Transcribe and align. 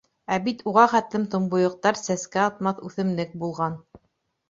Ә 0.35 0.37
бит 0.45 0.63
уға 0.71 0.85
хәтлем 0.93 1.27
томбойоҡтар 1.35 2.01
сәскә 2.01 2.43
атмаҫ 2.49 2.85
үҫемлек 2.91 3.41
булған. 3.47 3.83